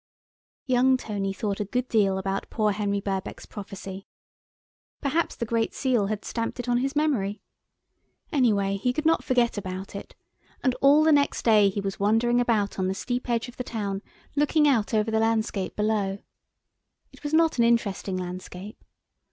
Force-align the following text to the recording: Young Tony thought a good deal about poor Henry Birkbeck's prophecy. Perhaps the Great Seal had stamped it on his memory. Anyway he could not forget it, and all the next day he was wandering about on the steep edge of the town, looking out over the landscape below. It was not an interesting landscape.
Young 0.65 0.97
Tony 0.97 1.31
thought 1.31 1.59
a 1.59 1.65
good 1.65 1.87
deal 1.87 2.17
about 2.17 2.49
poor 2.49 2.71
Henry 2.71 2.99
Birkbeck's 2.99 3.45
prophecy. 3.45 4.07
Perhaps 4.99 5.35
the 5.35 5.45
Great 5.45 5.75
Seal 5.75 6.07
had 6.07 6.25
stamped 6.25 6.59
it 6.59 6.67
on 6.67 6.77
his 6.79 6.95
memory. 6.95 7.43
Anyway 8.31 8.77
he 8.77 8.93
could 8.93 9.05
not 9.05 9.23
forget 9.23 9.59
it, 9.95 10.15
and 10.63 10.73
all 10.81 11.03
the 11.03 11.11
next 11.11 11.43
day 11.45 11.69
he 11.69 11.81
was 11.81 11.99
wandering 11.99 12.41
about 12.41 12.79
on 12.79 12.87
the 12.87 12.95
steep 12.95 13.29
edge 13.29 13.47
of 13.47 13.57
the 13.57 13.63
town, 13.63 14.01
looking 14.35 14.67
out 14.67 14.91
over 14.91 15.11
the 15.11 15.19
landscape 15.19 15.75
below. 15.75 16.17
It 17.11 17.21
was 17.23 17.31
not 17.31 17.59
an 17.59 17.63
interesting 17.63 18.17
landscape. 18.17 18.83